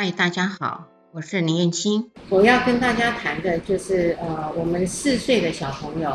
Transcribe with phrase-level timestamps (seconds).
[0.00, 2.08] 嗨，大家好，我是林燕青。
[2.28, 6.10] 我要跟大家谈的就是，呃，我们四岁的小朋友，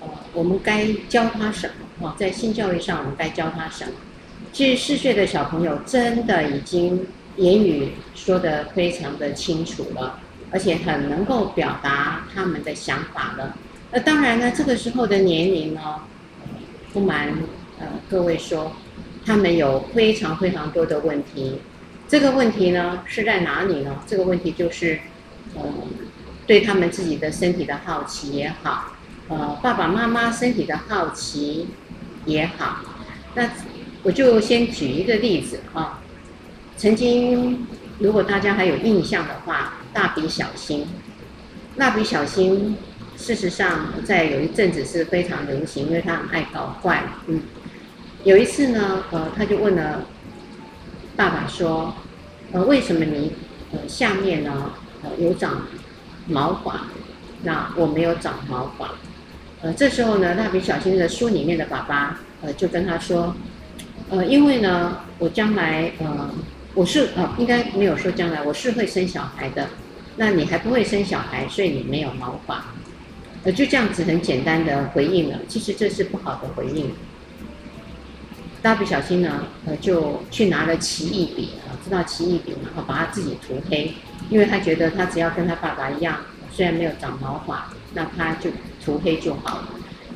[0.00, 2.08] 呃，我们该教他什么？
[2.08, 3.92] 哦，在性教育上，我们该教他什么？
[4.52, 7.06] 其实四岁的小朋友真的已经
[7.36, 10.18] 言语说得非常的清楚了，
[10.50, 13.56] 而且很能够表达他们的想法了。
[13.92, 16.00] 那当然呢，这个时候的年龄呢，
[16.92, 17.28] 不瞒
[17.78, 18.72] 呃各位说，
[19.24, 21.60] 他们有非常非常多的问题。
[22.12, 24.02] 这个问题呢是在哪里呢？
[24.06, 25.00] 这个问题就是，
[25.54, 25.62] 呃，
[26.46, 28.92] 对他们自己的身体的好奇也好，
[29.28, 31.68] 呃，爸爸妈妈身体的好奇
[32.26, 32.80] 也好。
[33.34, 33.48] 那
[34.02, 36.02] 我就先举一个例子啊，
[36.76, 37.66] 曾经
[37.98, 40.86] 如果大家还有印象的话，蜡笔小新，
[41.76, 42.76] 蜡笔小新
[43.16, 47.04] 事实上在有一阵子是非常流行，因为他很爱搞怪。
[47.26, 47.40] 嗯，
[48.22, 50.04] 有一次呢，呃，他就问了。
[51.16, 51.94] 爸爸说
[52.52, 53.32] ：“呃，为什么你
[53.72, 55.66] 呃下面呢呃有长
[56.26, 56.86] 毛发，
[57.42, 58.90] 那我没有长毛发？”
[59.62, 63.34] 呃，这时候呢，蜡笔小新的书里面的爸爸呃就跟他说
[64.10, 66.30] ：“呃，因为呢，我将来呃
[66.74, 69.68] 我是呃应该没有说将来我是会生小孩的，
[70.16, 72.64] 那你还不会生小孩，所以你没有毛发。”
[73.44, 75.38] 呃，就这样子很简单的回应了。
[75.48, 76.92] 其实这是不好的回应。
[78.62, 81.50] 蜡笔小新呢，呃，就去拿了奇异笔，
[81.84, 83.92] 知道奇异笔，然后把他自己涂黑，
[84.30, 86.16] 因为他觉得他只要跟他爸爸一样，
[86.52, 88.50] 虽然没有长毛发，那他就
[88.84, 89.68] 涂黑就好了。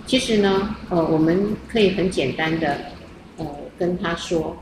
[0.07, 2.79] 其实呢，呃，我们可以很简单的，
[3.37, 3.45] 呃，
[3.77, 4.57] 跟他说，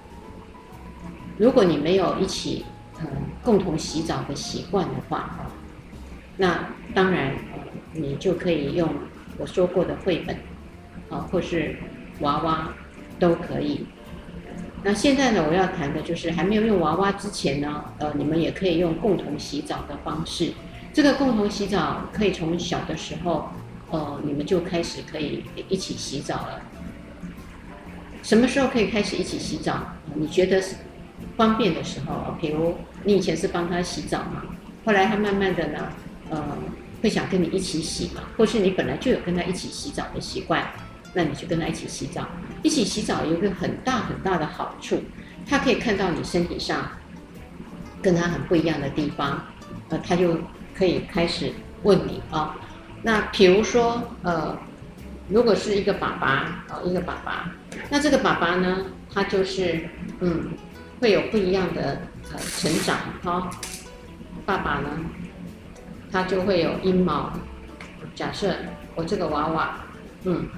[1.37, 2.65] 如果你没有一起
[3.01, 3.07] 呃
[3.43, 5.47] 共同洗澡的习惯的话，
[6.39, 7.35] 那当然，
[7.93, 8.89] 你就可以用
[9.37, 10.35] 我说过的绘本，
[11.11, 11.77] 啊，或是
[12.21, 12.73] 娃娃。
[13.19, 13.87] 都可以。
[14.83, 20.53] 那现在呢，我要谈的就是还没有用娃娃之前呢，呃，你们也可以用共同洗澡的方式。
[20.93, 23.49] 这个共同洗澡可以从小的时候，
[23.91, 26.61] 呃，你们就开始可以一起洗澡了。
[28.23, 29.95] 什么时候可以开始一起洗澡？
[30.15, 30.63] 你觉得
[31.37, 32.75] 方便的时候，比如
[33.05, 34.43] 你以前是帮他洗澡嘛，
[34.85, 35.89] 后来他慢慢的呢，
[36.29, 36.43] 呃，
[37.03, 40.63] 会想跟你一起洗嘛，或是你本来就有跟他一起洗澡的习惯。
[41.15, 42.27] 那你去跟他一起洗澡，
[42.63, 45.01] 一起洗澡有一个很大很大的好处，
[45.49, 46.89] 他可以看到你身体上
[48.03, 49.41] 跟他很不一样的地方，
[49.91, 50.37] 呃，他就
[50.77, 51.53] 可以开始
[51.85, 52.57] 问你啊、
[53.03, 54.59] 那比如说，呃，
[55.29, 57.51] 如果是一个爸爸啊、一个爸爸，
[57.89, 59.89] 那这个爸爸呢，他就是
[60.19, 60.51] 嗯，
[61.01, 62.01] 会有不一样的
[62.33, 63.49] 呃成长哈、
[64.45, 64.89] 爸爸呢，
[66.11, 67.33] 他就会有阴毛。
[68.15, 68.55] 假设
[68.97, 69.77] 我这个娃娃，
[70.25, 70.49] 嗯。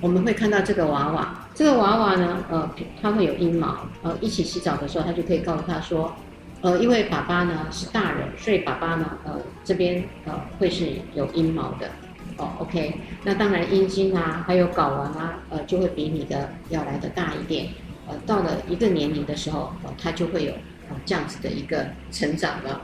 [0.00, 2.70] 我们会看到这个娃娃，这个娃娃呢，呃，
[3.00, 6.14] 它会有阴毛，呃，一起洗澡的时候，他就可以告诉他说，
[6.60, 11.88] 呃，因为爸爸呢是大人，所以爸爸呢，呃，这边呃会是有阴毛的，
[12.36, 17.68] 哦，OK，那当然阴茎啊，还有睾丸啊，呃，就会比你的要来的大一点，
[18.06, 20.52] 呃，到了一个年龄的时候，呃，它就会有
[20.90, 22.82] 呃这样子的一个成长了，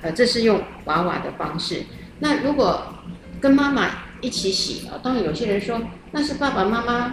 [0.00, 1.82] 呃，这是用娃娃的方式。
[2.20, 2.82] 那如果
[3.38, 3.90] 跟妈妈
[4.22, 5.78] 一起洗啊，当然有些人说。
[6.16, 7.12] 那是爸爸妈妈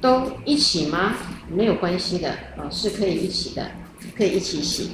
[0.00, 1.14] 都一起吗？
[1.48, 3.70] 没有关系的啊，是可以一起的，
[4.16, 4.90] 可以一起洗。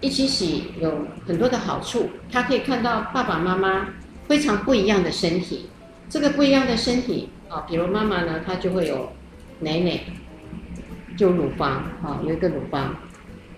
[0.00, 3.86] 一起洗有很多的好处，他可以看到爸爸妈妈
[4.26, 5.70] 非常不一样的身体。
[6.08, 9.12] 这个不一样的身体啊，比如妈妈呢，她就会有
[9.60, 10.00] 奶奶，
[11.16, 12.92] 就乳房啊，有一个乳房，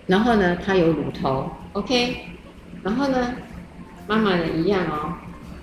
[0.05, 2.17] 然后呢，她有乳头，OK，
[2.83, 3.33] 然后呢，
[4.07, 5.13] 妈妈呢一样哦，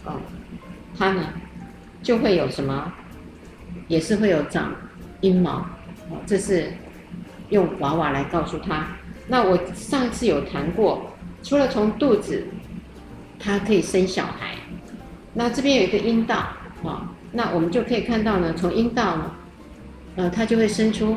[0.06, 0.20] 哦，
[0.98, 1.22] 她呢。
[2.06, 2.92] 就会有什么，
[3.88, 4.72] 也是会有长
[5.22, 5.66] 阴毛，
[6.24, 6.72] 这是
[7.48, 8.86] 用娃娃来告诉他。
[9.26, 11.10] 那我上次有谈过，
[11.42, 12.46] 除了从肚子，
[13.40, 14.54] 它可以生小孩。
[15.34, 16.36] 那这边有一个阴道
[16.84, 19.32] 啊，那我们就可以看到呢，从阴道呢，
[20.14, 21.16] 呃，它就会生出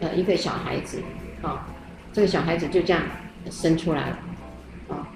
[0.00, 1.02] 呃一个小孩子
[1.42, 1.68] 啊，
[2.14, 3.02] 这个小孩子就这样
[3.50, 4.18] 生出来了
[4.88, 5.06] 啊。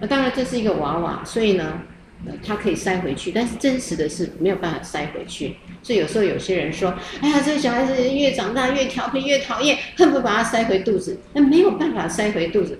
[0.00, 1.80] 那当然这是一个娃娃，所以呢。
[2.26, 5.56] 呃，它可以塞回去，但是真实的是没有办法塞回去。
[5.82, 12.78] 所以有时候有些人说：“哎呀，这个小孩子越长大越调皮，越讨厌，恨不得把它塞回肚子。”那没有办法塞回肚子，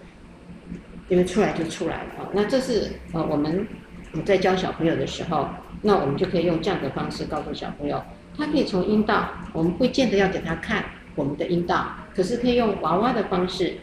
[1.09, 2.29] 因为出来就出来了啊。
[2.35, 3.67] 那这是呃，我们
[4.13, 5.49] 我在教小朋友的时候，
[5.81, 8.03] 那我们就可以用这样的方式告诉小朋友，
[8.37, 10.85] 他可以从阴道，我们不见得要给他看
[11.15, 13.79] 我们的阴道，可是可以用娃娃的方式，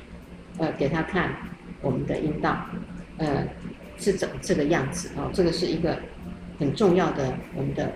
[0.60, 1.34] 呃，给他看
[1.82, 2.56] 我们的阴道，
[3.18, 3.44] 呃。
[3.98, 5.30] 是怎这个样子啊？
[5.34, 5.98] 这个是一个
[6.60, 7.92] 很重要的，我们的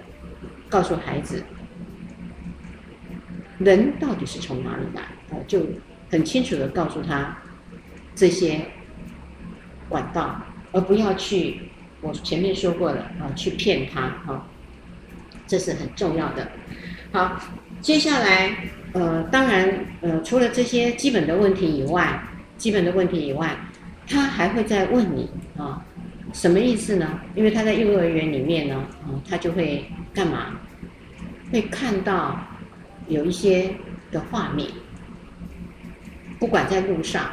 [0.70, 1.44] 告诉孩子，
[3.60, 5.40] 人到底是从哪里来啊？
[5.48, 5.66] 就
[6.10, 7.38] 很清楚的告诉他，
[8.16, 8.62] 这些
[9.88, 11.62] 管道，而不要去
[12.02, 14.48] 我前面说过的啊，去骗他啊，
[15.46, 16.52] 这是很重要的。
[17.12, 17.40] 好，
[17.80, 18.56] 接下来
[18.94, 22.22] 呃，当然呃，除了这些基本的问题以外，
[22.58, 23.56] 基本的问题以外，
[24.08, 25.86] 他还会再问你啊，
[26.34, 27.20] 什么意思呢？
[27.36, 30.60] 因为他在幼儿园里面呢，啊，他就会干嘛？
[31.52, 32.40] 会看到
[33.08, 33.70] 有一些
[34.12, 34.70] 的画面，
[36.40, 37.30] 不管在路上，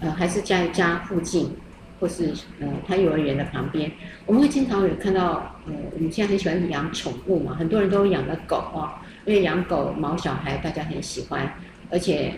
[0.00, 1.56] 呃，还是在家附近，
[2.00, 3.90] 或是呃他幼儿园的旁边，
[4.26, 11.54] 我们会经常有看到，呃，我们现在很喜欢养宠物嘛，很多人都养了狗啊，因为养狗毛小孩大家很喜欢，
[11.90, 12.34] 而且，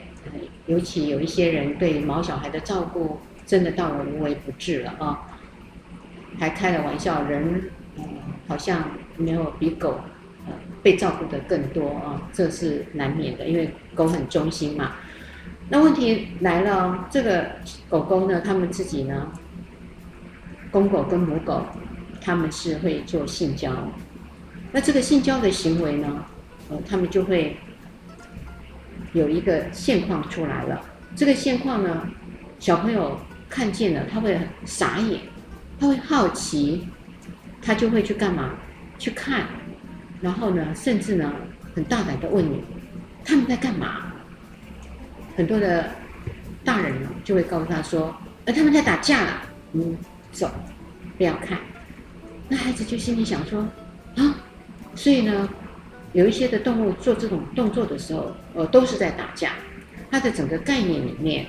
[0.66, 5.26] 尤其有一些人对毛小孩的照顾真的到了无微不至了啊，
[6.38, 7.70] 还开了玩笑，人
[8.48, 10.00] 好像没有比狗。
[10.82, 14.92] 被照顾的更多啊，这是难免的，因为狗很忠心嘛。
[15.70, 17.52] 那问题来了，这个
[17.88, 19.32] 狗狗呢，他们自己呢，
[20.70, 21.64] 公狗跟母狗，
[22.20, 23.72] 他们是会做性交。
[24.72, 26.26] 那这个性交的行为呢，
[26.68, 27.56] 呃，他们就会
[29.14, 30.82] 有一个现况出来了。
[31.16, 32.06] 这个现况呢，
[32.58, 35.18] 小朋友看见了，他会傻眼，
[35.84, 36.88] 他会好奇，
[37.60, 38.54] 他就会去干嘛？
[38.98, 39.44] 去看。
[40.22, 41.30] 然后呢，甚至呢，
[41.74, 42.64] 很大胆的问你，
[43.22, 44.10] 他们在干嘛？
[45.36, 45.90] 很多的
[46.64, 48.16] 大人呢，就会告诉他说，
[48.46, 49.42] 呃，他们在打架了。
[49.74, 49.94] 嗯，
[50.32, 50.50] 走，
[51.18, 51.58] 不要看。
[52.48, 53.60] 那孩子就心里想说，
[54.16, 54.36] 啊，
[54.94, 55.46] 所以呢，
[56.14, 59.50] 有一些的动物做这种动作的时候，呃，都是在打架。
[60.10, 61.44] 他的整个概念里面，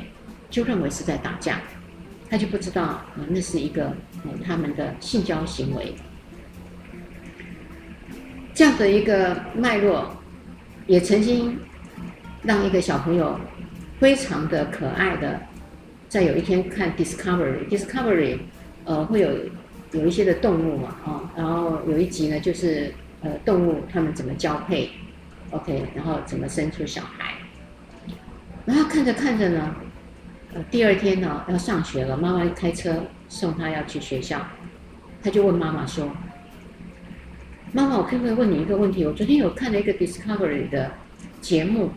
[0.49, 1.61] 就认为是在打架，
[2.35, 3.93] 他就不知道啊，那是一个
[4.43, 5.95] 他们的性交行为。
[8.53, 10.17] 这样的一个脉络，
[10.85, 11.57] 也曾经
[12.43, 13.39] 让一个小朋友
[14.01, 15.39] 非常的可爱的，
[16.09, 18.39] 在有一天看 Discovery，Discovery，
[18.83, 19.29] 呃，会有
[19.93, 24.89] 有一些的动物嘛，啊、然后有一集呢，就是呃，动物它们怎么交配
[25.51, 27.35] ，OK，然后怎么生出小孩，
[28.65, 29.73] 然后看着看着呢，
[30.71, 34.41] 第二天呢要上学了，妈妈开车送他要去学校，
[35.23, 36.09] 他就问妈妈说。
[37.71, 39.03] 妈妈，我可不可以问你一个问题？
[39.03, 40.91] 我昨天有看了一个 Discovery 的
[41.41, 41.91] 节目，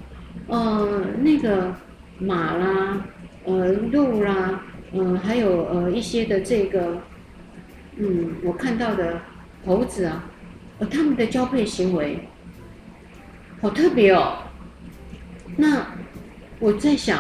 [0.49, 1.73] 呃，那个
[2.19, 3.01] 马啦，
[3.45, 4.61] 呃，鹿啦，
[4.93, 7.01] 嗯、呃，还有呃一些的这个，
[7.97, 9.21] 嗯，我看到的
[9.65, 10.25] 猴子啊，
[10.81, 12.27] 呃，他们的交配行为
[13.61, 14.39] 好特别哦。
[15.57, 15.87] 那
[16.59, 17.19] 我在想，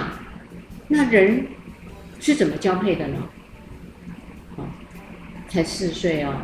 [0.88, 1.46] 那人
[2.18, 3.28] 是怎么交配的呢？
[4.56, 4.64] 啊，
[5.48, 6.34] 才四岁哦，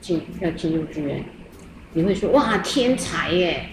[0.00, 1.22] 进要进幼稚园。
[1.92, 3.68] 你会说哇，天才耶，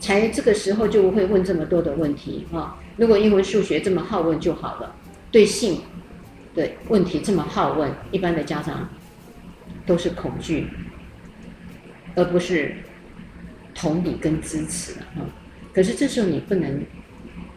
[0.00, 2.78] 才这个时候就会问这么多的问题啊！
[2.96, 4.94] 如果英文数学这么好问就好了，
[5.30, 5.82] 对性
[6.54, 8.88] 的问题这么好问，一般的家长
[9.84, 10.66] 都是恐惧，
[12.14, 12.74] 而不是
[13.74, 15.26] 同理跟支持啊。
[15.74, 16.82] 可是这时候你不能，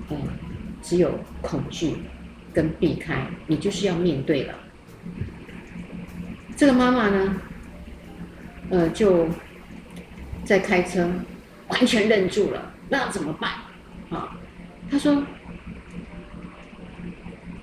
[0.09, 0.17] 呃，
[0.81, 1.95] 只有恐惧
[2.53, 4.53] 跟避开，你就是要面对了。
[6.55, 7.35] 这个妈妈呢，
[8.69, 9.27] 呃，就。
[10.43, 11.07] 在开车，
[11.67, 13.51] 完全愣住了，那怎么办？
[14.09, 14.35] 啊，
[14.89, 15.23] 他说：“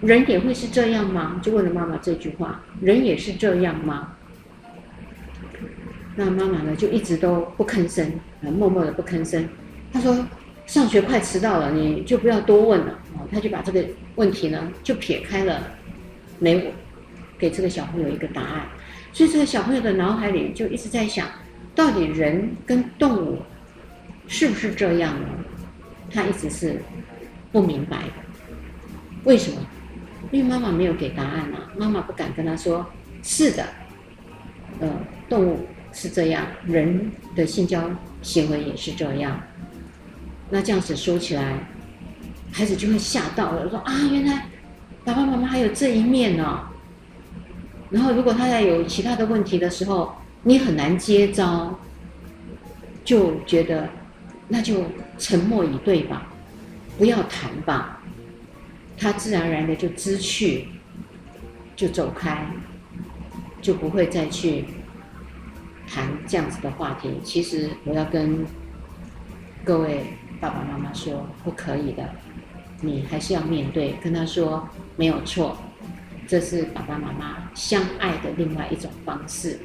[0.00, 4.12] 人也会是这样吗？”就问了妈妈这句话：“人也是这样吗？”
[6.14, 9.46] 那妈妈呢，就一直都不吭声，默默的不吭声。
[9.92, 10.25] 他说
[10.68, 13.84] ：“上学快迟到了，你就不要多问了。”啊，他就把这个
[14.14, 15.72] 问题呢，就撇开了，
[16.38, 16.72] 没
[17.37, 18.66] 给这个小朋友一个答案。
[19.12, 21.26] 所以这个小朋友的脑海里就一直在想。
[21.75, 23.38] 到底人跟动物
[24.26, 25.28] 是不是这样呢？
[26.12, 26.82] 他一直是
[27.50, 28.12] 不明白的。
[29.25, 29.58] 为什么？
[30.32, 32.84] 因为妈妈没有给答案啊，妈妈不敢跟他说
[33.22, 33.64] ：“是的，
[34.80, 34.90] 呃，
[35.28, 35.60] 动物
[35.92, 37.88] 是这样，人的性交
[38.20, 39.40] 行为也是这样。”
[40.50, 41.59] 那这样子说起来，
[42.50, 44.47] 孩子就会吓到了，说：“啊，原来
[45.05, 46.69] 爸爸妈妈还有这一面呢、”
[47.90, 51.78] 然后，如果他在有其他的问题的时候，你很难接招，
[53.05, 53.88] 就觉得
[54.49, 54.85] 那就
[55.19, 56.26] 沉默以对吧，
[56.97, 58.02] 不要谈吧，
[58.97, 60.69] 他自然而然的就知趣，
[61.76, 62.47] 就走开，
[63.61, 64.64] 就不会再去
[65.87, 67.21] 谈这样子的话题。
[67.23, 68.47] 其实我要跟
[69.64, 70.05] 各位
[70.40, 72.09] 爸爸妈妈说，不可以的，
[72.80, 75.57] 你还是要面对，跟他说没有错，
[76.26, 79.59] 这是爸爸妈妈相爱的另外一种方式。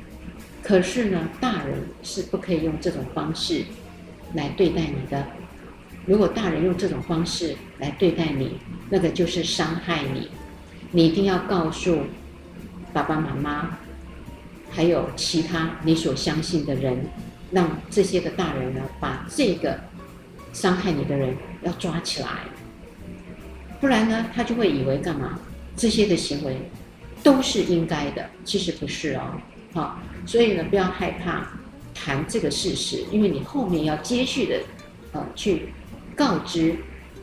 [0.62, 3.66] 可是呢，大人是不可以用这种方式
[4.34, 5.28] 来对待你的。
[6.06, 8.58] 如果大人用这种方式来对待你，
[8.90, 10.30] 那个就是伤害你。
[10.92, 12.00] 你一定要告诉
[12.92, 13.78] 爸爸妈妈，
[14.70, 17.06] 还有其他你所相信的人，
[17.52, 19.80] 让这些的大人呢，把这个
[20.54, 22.28] 伤害你的人要抓起来，
[23.82, 25.40] 不然呢，他就会以为干嘛？
[25.76, 26.70] 这些的行为
[27.24, 29.42] 都是应该的，其实不是哦。
[29.74, 31.48] 好，所以呢，不要害怕
[31.96, 34.60] 谈这个事实，因为你后面要接续的，
[35.14, 35.74] 呃，去
[36.16, 36.76] 告知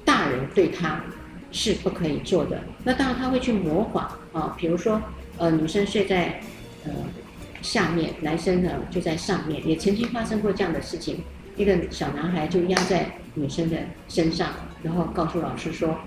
[0.04, 1.00] 大人对他
[1.52, 2.60] 是不可以做的。
[2.82, 5.00] 那当然他会去模仿啊，比如说，
[5.38, 6.40] 呃，女生睡在
[6.84, 6.92] 呃
[7.62, 11.22] 下面，男生呢就在上面，也曾经发生过这样的事情。
[11.60, 13.76] 一个小男孩就压在女生的
[14.08, 14.48] 身上，
[14.82, 15.98] 然后告诉老师说：“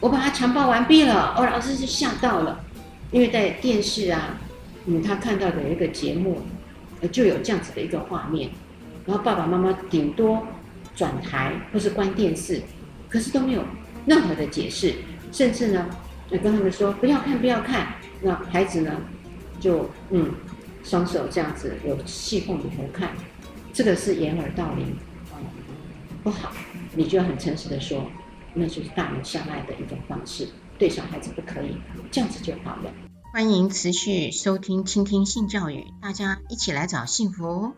[0.00, 2.64] 我把他强暴完毕了。”哦，老师就吓到了，
[3.10, 4.38] 因为在电视啊。
[4.86, 6.40] 嗯，他看到的一个节目，
[7.12, 8.48] 就有这样子的一个画面，
[9.04, 10.46] 然后爸爸妈妈顶多
[10.96, 12.62] 转台或是关电视，
[13.10, 13.62] 可是都没有
[14.06, 14.94] 任何的解释，
[15.30, 15.86] 甚至呢，
[16.30, 17.88] 就跟他们说不要看，不要看。
[18.22, 18.90] 那孩子呢，
[19.60, 20.32] 就嗯，
[20.82, 23.10] 双手这样子有细缝里头看，
[23.80, 24.94] 这个是掩耳盗铃，
[25.32, 25.40] 啊，
[26.22, 26.52] 不好，
[26.94, 28.04] 你就要很诚实的说，
[28.52, 30.46] 那就是大人相爱的一种方式，
[30.78, 31.78] 对小孩子不可以，
[32.12, 32.92] 这样子就好了。
[33.32, 37.72] 欢迎持续收听、倾听性教育，大家一起来找幸福。